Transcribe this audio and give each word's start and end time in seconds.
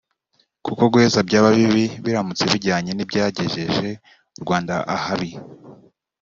kuko 0.65 0.83
guheza 0.91 1.19
byaba 1.27 1.49
bibi 1.57 1.85
biramutse 2.05 2.43
bijyanye 2.51 2.91
n’ibyagejeje 2.93 3.89
u 4.37 4.39
Rwanda 4.43 4.73
ahabi 4.95 5.29